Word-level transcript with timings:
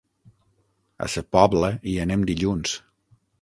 A 1.07 1.09
Sa 1.15 1.23
Pobla 1.35 1.69
hi 1.93 1.95
anem 2.07 2.25
dilluns. 2.31 2.75